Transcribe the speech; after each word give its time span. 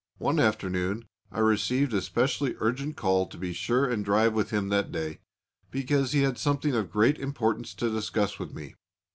One 0.17 0.39
afternoon 0.39 1.05
I 1.31 1.37
received 1.41 1.93
a 1.93 2.01
specially 2.01 2.55
urgent 2.57 2.97
call 2.97 3.27
to 3.27 3.37
be 3.37 3.53
sure 3.53 3.87
and 3.87 4.03
drive 4.03 4.33
with 4.33 4.49
him 4.49 4.69
that 4.69 4.91
day, 4.91 5.19
because 5.69 6.11
he 6.11 6.21
had 6.23 6.39
something 6.39 6.73
of 6.73 6.89
great 6.89 7.19
importance 7.19 7.75
to 7.75 7.91
discuss 7.91 8.39
with 8.39 8.51
me. 8.51 8.73